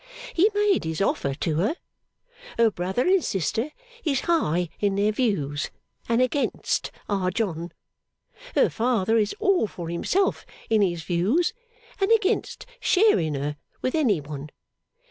[0.33, 1.75] He made his offer to her.
[2.57, 3.69] Her brother and sister
[4.03, 5.69] is high in their views,
[6.09, 7.71] and against Our John.
[8.55, 11.53] Her father is all for himself in his views
[11.99, 14.49] and against sharing her with any one.